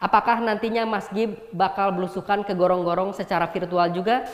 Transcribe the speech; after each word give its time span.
Apakah 0.00 0.40
nantinya 0.40 0.88
Mas 0.88 1.12
Gib 1.12 1.36
bakal 1.52 1.92
belusukan 1.92 2.40
ke 2.40 2.56
gorong-gorong 2.56 3.12
secara 3.12 3.52
virtual 3.52 3.92
juga? 3.92 4.24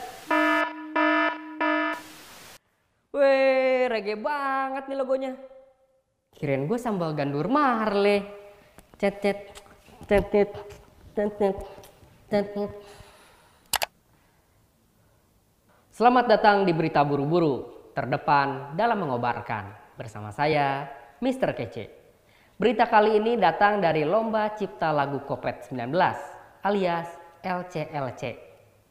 Weh, 3.11 3.91
reggae 3.91 4.15
banget 4.15 4.87
nih 4.87 4.95
logonya. 4.95 5.33
Kirain 6.31 6.63
gue 6.63 6.79
sambal 6.79 7.11
gandur 7.11 7.51
marle. 7.51 8.23
Cet 8.95 9.19
cet 9.19 9.59
cet 10.07 10.31
cet 10.31 10.51
cet 11.35 11.35
cet 12.31 12.47
cet. 12.55 12.71
Selamat 15.91 16.31
datang 16.31 16.63
di 16.63 16.71
Berita 16.71 17.03
Buru-Buru, 17.03 17.91
terdepan 17.91 18.71
dalam 18.79 19.03
mengobarkan. 19.03 19.99
Bersama 19.99 20.31
saya, 20.31 20.87
Mr. 21.19 21.51
Kece. 21.51 22.06
Berita 22.57 22.89
kali 22.89 23.21
ini 23.21 23.37
datang 23.37 23.77
dari 23.77 24.01
Lomba 24.01 24.49
Cipta 24.57 24.89
Lagu 24.89 25.21
COVID-19 25.29 25.93
alias 26.65 27.05
LCLC. 27.45 28.33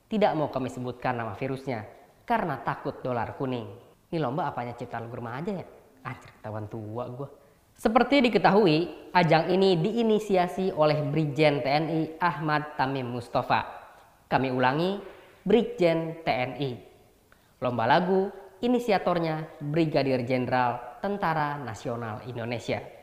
Tidak 0.07 0.39
mau 0.39 0.55
kami 0.55 0.71
sebutkan 0.71 1.19
nama 1.19 1.35
virusnya 1.35 1.83
karena 2.23 2.63
takut 2.63 3.03
dolar 3.03 3.35
kuning. 3.35 3.67
Ini 4.07 4.23
lomba 4.23 4.47
apanya 4.47 4.79
cipta 4.79 5.03
lagu 5.03 5.19
remaja 5.19 5.51
ya? 5.51 5.67
Anjir, 6.07 6.31
ketahuan 6.39 6.71
tua 6.71 7.11
gue. 7.11 7.27
Seperti 7.75 8.31
diketahui, 8.31 9.11
ajang 9.11 9.51
ini 9.51 9.75
diinisiasi 9.83 10.71
oleh 10.71 11.03
Brigjen 11.03 11.59
TNI 11.59 12.23
Ahmad 12.23 12.79
Tamim 12.79 13.19
Mustafa. 13.19 13.67
Kami 14.31 14.55
ulangi, 14.55 15.03
Brigjen 15.43 16.23
TNI. 16.23 16.71
Lomba 17.59 17.91
lagu, 17.91 18.31
inisiatornya 18.63 19.59
Brigadir 19.59 20.23
Jenderal 20.23 21.03
Tentara 21.03 21.59
Nasional 21.59 22.23
Indonesia. 22.31 22.96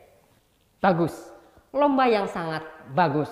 Bagus, 0.84 1.16
lomba 1.72 2.12
yang 2.12 2.28
sangat 2.28 2.60
bagus. 2.92 3.32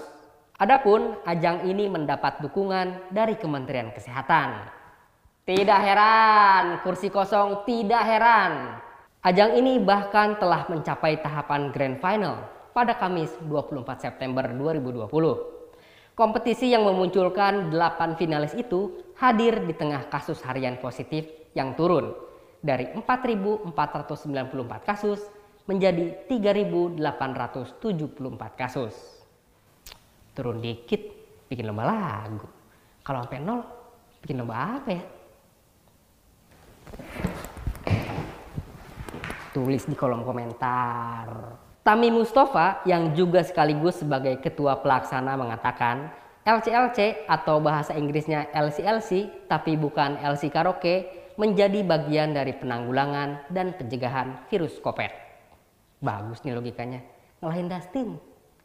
Adapun 0.55 1.19
ajang 1.27 1.67
ini 1.67 1.91
mendapat 1.91 2.39
dukungan 2.39 3.11
dari 3.11 3.35
Kementerian 3.35 3.91
Kesehatan. 3.91 4.71
Tidak 5.43 5.79
heran, 5.83 6.79
kursi 6.79 7.11
kosong 7.11 7.67
tidak 7.67 8.07
heran. 8.07 8.79
Ajang 9.19 9.51
ini 9.59 9.83
bahkan 9.83 10.39
telah 10.39 10.63
mencapai 10.71 11.19
tahapan 11.19 11.75
Grand 11.75 11.99
Final 11.99 12.39
pada 12.71 12.95
Kamis 12.95 13.35
24 13.43 13.83
September 13.99 14.47
2020. 14.47 15.11
Kompetisi 16.15 16.71
yang 16.71 16.87
memunculkan 16.87 17.67
8 17.67 18.15
finalis 18.15 18.55
itu 18.55 19.11
hadir 19.19 19.59
di 19.67 19.75
tengah 19.75 20.07
kasus 20.07 20.39
harian 20.47 20.79
positif 20.79 21.27
yang 21.51 21.75
turun 21.75 22.15
dari 22.63 22.95
4.494 22.95 23.75
kasus 24.87 25.40
menjadi 25.71 26.27
3.874 26.27 28.59
kasus. 28.59 28.91
Turun 30.35 30.59
dikit, 30.59 30.99
bikin 31.47 31.71
lomba 31.71 31.87
lagu. 31.87 32.43
Kalau 32.99 33.23
sampai 33.23 33.39
nol, 33.39 33.63
bikin 34.19 34.43
lomba 34.43 34.83
apa 34.83 34.89
ya? 34.91 35.03
Tulis 39.55 39.87
di 39.87 39.95
kolom 39.95 40.27
komentar. 40.27 41.55
Tami 41.81 42.11
Mustafa 42.11 42.83
yang 42.83 43.15
juga 43.15 43.39
sekaligus 43.41 44.03
sebagai 44.03 44.43
ketua 44.43 44.83
pelaksana 44.83 45.39
mengatakan 45.39 46.11
LCLC 46.45 47.25
atau 47.25 47.57
bahasa 47.63 47.95
Inggrisnya 47.97 48.53
LCLC 48.53 49.47
tapi 49.47 49.79
bukan 49.79 50.19
LC 50.19 50.51
Karaoke 50.53 51.21
menjadi 51.41 51.81
bagian 51.81 52.37
dari 52.37 52.53
penanggulangan 52.53 53.49
dan 53.49 53.73
pencegahan 53.73 54.45
virus 54.49 54.77
COVID. 54.77 55.20
Bagus 56.01 56.41
nih 56.41 56.57
logikanya. 56.57 57.05
Ngelahin 57.45 57.69
Dustin. 57.69 58.09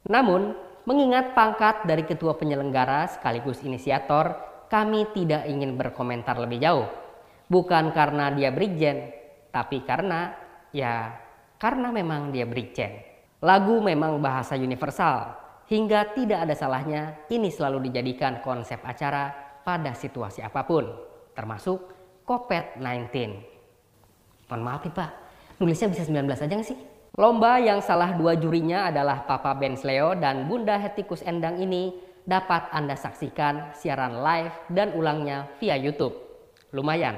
Namun, 0.09 0.56
mengingat 0.89 1.37
pangkat 1.37 1.84
dari 1.84 2.09
ketua 2.09 2.33
penyelenggara 2.41 3.12
sekaligus 3.12 3.61
inisiator, 3.61 4.41
kami 4.73 5.05
tidak 5.12 5.45
ingin 5.45 5.77
berkomentar 5.77 6.41
lebih 6.41 6.65
jauh. 6.65 6.89
Bukan 7.47 7.93
karena 7.93 8.33
dia 8.33 8.51
brigjen, 8.51 9.12
tapi 9.53 9.84
karena 9.84 10.34
ya 10.75 11.15
karena 11.61 11.93
memang 11.93 12.34
dia 12.34 12.49
brigjen. 12.49 13.05
Lagu 13.44 13.78
memang 13.84 14.19
bahasa 14.19 14.56
universal, 14.56 15.37
hingga 15.69 16.16
tidak 16.16 16.49
ada 16.49 16.55
salahnya 16.56 17.28
ini 17.28 17.53
selalu 17.53 17.93
dijadikan 17.93 18.41
konsep 18.41 18.81
acara 18.82 19.31
pada 19.62 19.93
situasi 19.93 20.41
apa 20.41 20.65
pun, 20.65 20.88
termasuk 21.37 21.78
COVID-19. 22.25 23.12
Mohon 24.50 24.62
maaf 24.62 24.82
nih 24.87 24.94
Pak, 24.94 25.11
nulisnya 25.61 25.91
bisa 25.93 26.03
19 26.06 26.27
aja 26.27 26.55
nggak 26.55 26.66
sih? 26.66 26.96
Lomba 27.16 27.56
yang 27.56 27.81
salah 27.81 28.12
dua 28.12 28.37
jurinya 28.37 28.93
adalah 28.93 29.25
Papa 29.25 29.56
Bensleo 29.56 30.12
dan 30.21 30.44
Bunda 30.44 30.77
Hetikus 30.77 31.25
Endang 31.25 31.56
ini 31.56 31.97
dapat 32.28 32.69
Anda 32.69 32.93
saksikan 32.93 33.72
siaran 33.72 34.21
live 34.21 34.53
dan 34.69 34.93
ulangnya 34.93 35.49
via 35.56 35.81
YouTube. 35.81 36.12
Lumayan, 36.76 37.16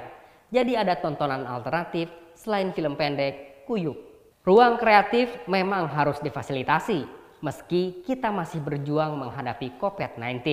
jadi 0.54 0.86
ada 0.86 1.02
tontonan 1.02 1.42
alternatif 1.50 2.06
selain 2.38 2.70
film 2.70 2.94
pendek 2.94 3.66
Kuyuk. 3.66 3.98
Ruang 4.46 4.78
kreatif 4.78 5.34
memang 5.50 5.90
harus 5.90 6.22
difasilitasi 6.22 7.02
meski 7.42 7.98
kita 8.06 8.30
masih 8.30 8.62
berjuang 8.62 9.18
menghadapi 9.18 9.82
COVID-19. 9.82 10.46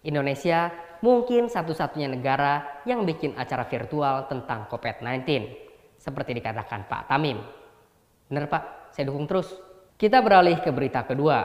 Indonesia 0.00 0.72
mungkin 1.04 1.52
satu-satunya 1.52 2.08
negara 2.08 2.80
yang 2.88 3.04
bikin 3.04 3.36
acara 3.36 3.68
virtual 3.68 4.32
tentang 4.32 4.64
COVID-19, 4.72 5.28
seperti 6.00 6.40
dikatakan 6.40 6.88
Pak 6.88 7.12
Tamim. 7.12 7.61
Benar 8.32 8.48
Pak, 8.48 8.96
saya 8.96 9.12
dukung 9.12 9.28
terus. 9.28 9.52
Kita 10.00 10.24
beralih 10.24 10.56
ke 10.64 10.72
berita 10.72 11.04
kedua. 11.04 11.44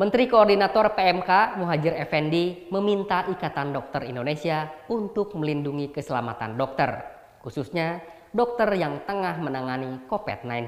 Menteri 0.00 0.24
Koordinator 0.24 0.96
PMK 0.96 1.60
Muhajir 1.60 1.92
Effendi 2.00 2.64
meminta 2.72 3.28
Ikatan 3.28 3.76
Dokter 3.76 4.08
Indonesia 4.08 4.72
untuk 4.88 5.36
melindungi 5.36 5.92
keselamatan 5.92 6.56
dokter, 6.56 6.96
khususnya 7.44 8.00
dokter 8.32 8.72
yang 8.72 9.04
tengah 9.04 9.36
menangani 9.36 10.00
COVID-19. 10.08 10.64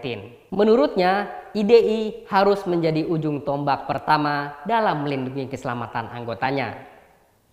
Menurutnya, 0.52 1.32
IDI 1.56 2.28
harus 2.28 2.60
menjadi 2.68 3.08
ujung 3.08 3.40
tombak 3.40 3.88
pertama 3.88 4.60
dalam 4.68 5.08
melindungi 5.08 5.48
keselamatan 5.48 6.12
anggotanya. 6.12 6.84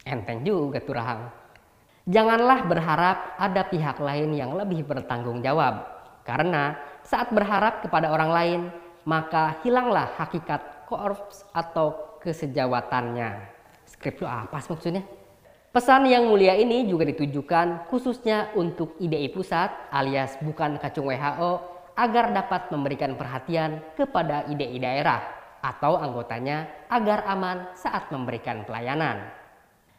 Enteng 0.03 0.43
juga 0.43 0.83
tuh 0.83 0.99
Rahang. 0.99 1.31
Janganlah 2.03 2.67
berharap 2.67 3.39
ada 3.39 3.63
pihak 3.63 3.95
lain 4.03 4.35
yang 4.35 4.59
lebih 4.59 4.83
bertanggung 4.83 5.39
jawab, 5.39 5.87
karena 6.27 6.75
saat 7.03 7.31
berharap 7.31 7.83
kepada 7.83 8.11
orang 8.11 8.31
lain, 8.31 8.61
maka 9.03 9.59
hilanglah 9.63 10.15
hakikat 10.15 10.87
korps 10.87 11.43
atau 11.51 12.17
kesejawatannya. 12.23 13.51
Skrip 13.83 14.23
itu 14.23 14.25
apa 14.27 14.63
sih 14.63 14.71
maksudnya? 14.71 15.03
Pesan 15.73 16.05
yang 16.05 16.29
mulia 16.29 16.53
ini 16.53 16.85
juga 16.85 17.01
ditujukan 17.09 17.89
khususnya 17.89 18.53
untuk 18.53 18.93
IDI 19.01 19.33
pusat 19.33 19.73
alias 19.89 20.37
bukan 20.37 20.77
kacung 20.77 21.09
WHO 21.09 21.51
agar 21.97 22.29
dapat 22.29 22.69
memberikan 22.69 23.17
perhatian 23.17 23.81
kepada 23.97 24.45
IDI 24.49 24.77
daerah 24.77 25.21
atau 25.65 25.97
anggotanya 25.97 26.69
agar 26.93 27.25
aman 27.25 27.73
saat 27.73 28.11
memberikan 28.13 28.61
pelayanan. 28.69 29.33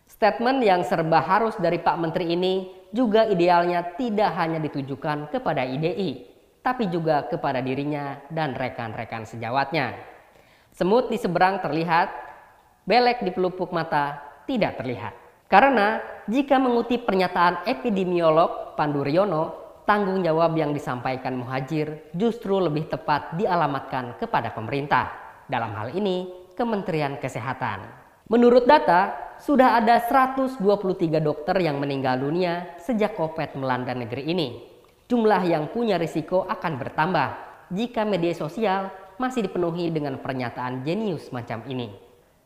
Statement 0.06 0.62
yang 0.62 0.86
serba 0.86 1.18
harus 1.18 1.58
dari 1.58 1.82
Pak 1.82 1.96
Menteri 1.96 2.36
ini 2.36 2.70
juga 2.94 3.26
idealnya 3.26 3.96
tidak 3.98 4.30
hanya 4.36 4.62
ditujukan 4.62 5.32
kepada 5.32 5.66
IDI, 5.66 6.33
tapi 6.64 6.88
juga 6.88 7.28
kepada 7.28 7.60
dirinya 7.60 8.24
dan 8.32 8.56
rekan-rekan 8.56 9.28
sejawatnya. 9.28 10.00
Semut 10.72 11.12
di 11.12 11.20
seberang 11.20 11.60
terlihat, 11.60 12.08
belek 12.88 13.20
di 13.20 13.30
pelupuk 13.36 13.68
mata 13.68 14.16
tidak 14.48 14.80
terlihat. 14.80 15.12
Karena 15.52 16.00
jika 16.24 16.56
mengutip 16.56 17.04
pernyataan 17.04 17.68
epidemiolog 17.68 18.74
Pandu 18.80 19.04
Riono, 19.04 19.76
tanggung 19.84 20.24
jawab 20.24 20.56
yang 20.56 20.72
disampaikan 20.72 21.36
Muhajir 21.36 22.10
justru 22.16 22.56
lebih 22.56 22.88
tepat 22.88 23.36
dialamatkan 23.36 24.16
kepada 24.16 24.56
pemerintah. 24.56 25.12
Dalam 25.44 25.76
hal 25.76 25.92
ini, 25.92 26.32
Kementerian 26.56 27.20
Kesehatan. 27.20 27.84
Menurut 28.32 28.64
data, 28.64 29.36
sudah 29.36 29.76
ada 29.76 30.00
123 30.00 30.64
dokter 31.20 31.60
yang 31.60 31.76
meninggal 31.76 32.16
dunia 32.16 32.80
sejak 32.80 33.12
COVID 33.20 33.60
melanda 33.60 33.92
negeri 33.92 34.24
ini 34.32 34.73
jumlah 35.14 35.46
yang 35.46 35.70
punya 35.70 35.94
risiko 35.94 36.42
akan 36.42 36.74
bertambah 36.74 37.28
jika 37.70 38.02
media 38.02 38.34
sosial 38.34 38.90
masih 39.14 39.46
dipenuhi 39.46 39.94
dengan 39.94 40.18
pernyataan 40.18 40.82
jenius 40.82 41.30
macam 41.30 41.62
ini. 41.70 41.94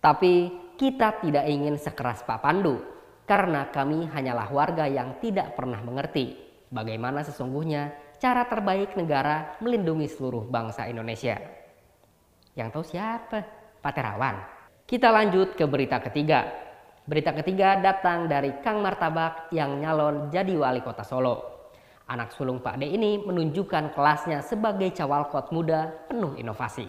Tapi 0.04 0.52
kita 0.76 1.24
tidak 1.24 1.48
ingin 1.48 1.80
sekeras 1.80 2.20
Pak 2.28 2.44
Pandu 2.44 2.76
karena 3.24 3.72
kami 3.72 4.04
hanyalah 4.12 4.52
warga 4.52 4.84
yang 4.84 5.16
tidak 5.24 5.56
pernah 5.56 5.80
mengerti 5.80 6.36
bagaimana 6.68 7.24
sesungguhnya 7.24 8.12
cara 8.20 8.44
terbaik 8.44 8.92
negara 9.00 9.56
melindungi 9.64 10.04
seluruh 10.12 10.44
bangsa 10.44 10.84
Indonesia. 10.92 11.40
Yang 12.52 12.68
tahu 12.68 12.84
siapa? 12.84 13.38
Pak 13.80 13.92
Terawan. 13.96 14.36
Kita 14.84 15.08
lanjut 15.08 15.56
ke 15.56 15.64
berita 15.64 16.04
ketiga. 16.04 16.44
Berita 17.08 17.32
ketiga 17.32 17.80
datang 17.80 18.28
dari 18.28 18.60
Kang 18.60 18.84
Martabak 18.84 19.48
yang 19.56 19.80
nyalon 19.80 20.28
jadi 20.28 20.52
wali 20.52 20.84
kota 20.84 21.00
Solo. 21.00 21.57
Anak 22.08 22.32
sulung 22.32 22.64
Pak 22.64 22.80
D 22.80 22.88
ini 22.88 23.20
menunjukkan 23.20 23.92
kelasnya 23.92 24.40
sebagai 24.40 24.88
cawalkot 24.96 25.52
muda 25.52 25.92
penuh 26.08 26.34
inovasi. 26.40 26.88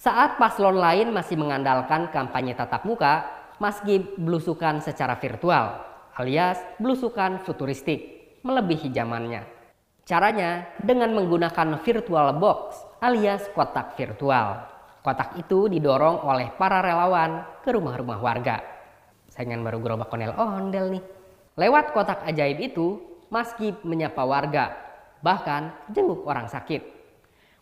Saat 0.00 0.40
paslon 0.40 0.80
lain 0.80 1.12
masih 1.12 1.36
mengandalkan 1.36 2.08
kampanye 2.08 2.56
tatap 2.56 2.88
muka, 2.88 3.28
Mas 3.60 3.76
Gib 3.84 4.16
belusukan 4.16 4.80
secara 4.80 5.20
virtual 5.20 5.88
alias 6.18 6.58
belusukan 6.82 7.38
futuristik 7.46 8.34
melebihi 8.42 8.90
zamannya. 8.90 9.46
Caranya 10.02 10.66
dengan 10.82 11.14
menggunakan 11.14 11.78
virtual 11.78 12.34
box 12.34 12.82
alias 12.98 13.46
kotak 13.54 13.94
virtual. 13.94 14.66
Kotak 14.98 15.38
itu 15.38 15.70
didorong 15.70 16.26
oleh 16.26 16.50
para 16.58 16.82
relawan 16.82 17.46
ke 17.62 17.70
rumah-rumah 17.70 18.18
warga. 18.18 18.58
Saingan 19.30 19.62
baru 19.62 19.78
gerobak 19.78 20.10
konel 20.10 20.34
ondel 20.34 20.98
nih. 20.98 21.04
Lewat 21.54 21.94
kotak 21.94 22.26
ajaib 22.26 22.58
itu, 22.58 22.98
Mas 23.28 23.52
menyapa 23.84 24.24
warga, 24.24 24.72
bahkan 25.20 25.76
jenguk 25.92 26.24
orang 26.24 26.48
sakit. 26.48 26.80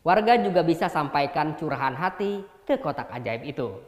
Warga 0.07 0.39
juga 0.39 0.63
bisa 0.63 0.87
sampaikan 0.87 1.59
curahan 1.59 1.91
hati 1.99 2.47
ke 2.63 2.79
kotak 2.79 3.11
ajaib 3.11 3.43
itu. 3.43 3.83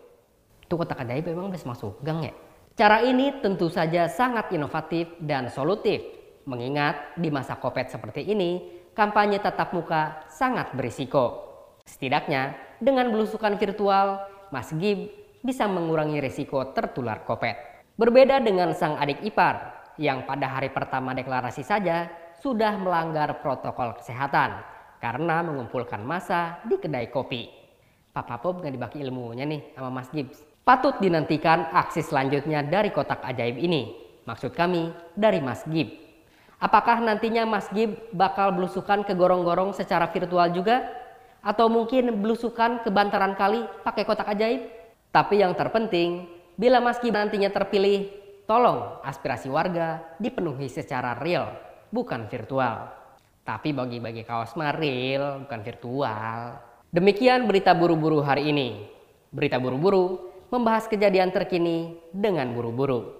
Itu 0.66 0.74
kotak 0.74 1.06
ajaib 1.06 1.30
memang 1.30 1.54
bisa 1.54 1.70
masuk 1.70 2.02
gang 2.02 2.26
ya? 2.26 2.34
Cara 2.74 3.06
ini 3.06 3.38
tentu 3.38 3.70
saja 3.70 4.10
sangat 4.10 4.50
inovatif 4.50 5.06
dan 5.22 5.46
solutif. 5.46 6.02
Mengingat 6.50 7.14
di 7.14 7.30
masa 7.30 7.54
covid 7.54 7.86
seperti 7.86 8.26
ini, 8.26 8.82
kampanye 8.98 9.38
tatap 9.38 9.70
muka 9.70 10.26
sangat 10.26 10.74
berisiko. 10.74 11.46
Setidaknya 11.86 12.58
dengan 12.82 13.14
belusukan 13.14 13.54
virtual, 13.54 14.26
Mas 14.50 14.74
Gib 14.74 15.14
bisa 15.46 15.70
mengurangi 15.70 16.18
risiko 16.18 16.74
tertular 16.74 17.22
covid. 17.22 17.54
Berbeda 17.94 18.42
dengan 18.42 18.74
sang 18.74 18.98
adik 18.98 19.22
ipar 19.22 19.77
yang 19.98 20.24
pada 20.24 20.46
hari 20.46 20.70
pertama 20.70 21.10
deklarasi 21.12 21.66
saja 21.66 22.06
sudah 22.38 22.78
melanggar 22.78 23.42
protokol 23.42 23.98
kesehatan 23.98 24.62
karena 25.02 25.42
mengumpulkan 25.42 25.98
masa 26.02 26.62
di 26.64 26.78
kedai 26.78 27.10
kopi. 27.10 27.50
Papa 28.14 28.38
Pop 28.38 28.62
gak 28.62 28.74
dibagi 28.74 29.02
ilmunya 29.02 29.46
nih 29.46 29.74
sama 29.74 29.90
Mas 29.90 30.10
Gibbs. 30.10 30.42
Patut 30.62 30.98
dinantikan 31.02 31.70
aksi 31.70 32.02
selanjutnya 32.02 32.62
dari 32.66 32.94
kotak 32.94 33.22
ajaib 33.26 33.58
ini. 33.58 33.94
Maksud 34.26 34.54
kami 34.54 34.90
dari 35.18 35.42
Mas 35.42 35.66
Gibbs. 35.66 35.98
Apakah 36.58 36.98
nantinya 36.98 37.46
Mas 37.46 37.70
Gibbs 37.70 37.98
bakal 38.10 38.54
belusukan 38.54 39.06
ke 39.06 39.14
gorong-gorong 39.14 39.74
secara 39.74 40.10
virtual 40.10 40.50
juga? 40.50 40.82
Atau 41.38 41.70
mungkin 41.70 42.18
belusukan 42.18 42.82
ke 42.82 42.90
bantaran 42.90 43.38
kali 43.38 43.62
pakai 43.86 44.02
kotak 44.02 44.26
ajaib? 44.34 44.66
Tapi 45.14 45.40
yang 45.40 45.54
terpenting, 45.54 46.26
bila 46.58 46.82
Mas 46.82 46.98
Gibbs 46.98 47.16
nantinya 47.16 47.48
terpilih, 47.54 48.10
tolong 48.48 49.04
aspirasi 49.04 49.52
warga 49.52 50.00
dipenuhi 50.16 50.72
secara 50.72 51.20
real, 51.20 51.52
bukan 51.92 52.24
virtual. 52.32 52.88
Tapi 53.44 53.76
bagi-bagi 53.76 54.24
kaos 54.24 54.56
maril, 54.56 55.44
bukan 55.44 55.60
virtual. 55.60 56.56
Demikian 56.88 57.44
berita 57.44 57.76
buru-buru 57.76 58.24
hari 58.24 58.48
ini. 58.48 58.88
Berita 59.28 59.60
buru-buru 59.60 60.32
membahas 60.48 60.88
kejadian 60.88 61.28
terkini 61.28 62.00
dengan 62.08 62.48
buru-buru. 62.56 63.12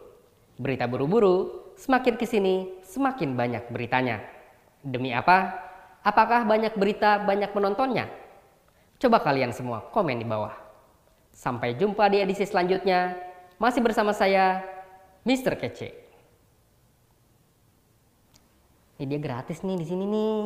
Berita 0.56 0.88
buru-buru 0.88 1.68
semakin 1.76 2.16
ke 2.16 2.24
sini 2.24 2.80
semakin 2.88 3.36
banyak 3.36 3.68
beritanya. 3.68 4.24
Demi 4.80 5.12
apa? 5.12 5.52
Apakah 6.00 6.48
banyak 6.48 6.72
berita 6.80 7.20
banyak 7.20 7.52
menontonnya? 7.52 8.08
Coba 8.96 9.20
kalian 9.20 9.52
semua 9.52 9.84
komen 9.92 10.24
di 10.24 10.24
bawah. 10.24 10.56
Sampai 11.36 11.76
jumpa 11.76 12.08
di 12.08 12.24
edisi 12.24 12.48
selanjutnya. 12.48 13.12
Masih 13.60 13.84
bersama 13.84 14.16
saya, 14.16 14.77
Mr. 15.26 15.58
Kece. 15.58 15.90
Ini 18.98 19.06
dia 19.06 19.20
gratis 19.22 19.62
nih 19.62 19.78
di 19.78 19.86
sini 19.86 20.04
nih. 20.06 20.42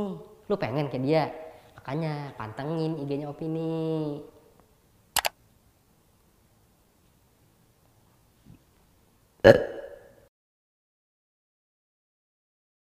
Lu 0.49 0.55
pengen 0.61 0.93
kayak 0.93 1.05
dia. 1.05 1.25
Makanya 1.81 2.37
pantengin 2.37 3.01
IG-nya 3.01 3.33
Opini. 3.33 4.21
Uh. 9.43 9.82